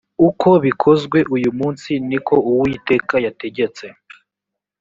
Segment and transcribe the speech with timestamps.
[0.27, 3.85] uko bikozwe uyu munsi ni ko uwiteka yategetse